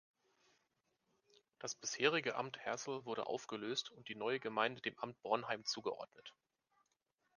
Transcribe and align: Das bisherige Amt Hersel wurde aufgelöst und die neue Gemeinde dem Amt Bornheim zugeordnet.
Das 1.59 1.75
bisherige 1.75 2.35
Amt 2.35 2.57
Hersel 2.57 3.05
wurde 3.05 3.27
aufgelöst 3.27 3.91
und 3.91 4.07
die 4.09 4.15
neue 4.15 4.39
Gemeinde 4.39 4.81
dem 4.81 4.97
Amt 4.97 5.21
Bornheim 5.21 5.63
zugeordnet. 5.63 6.33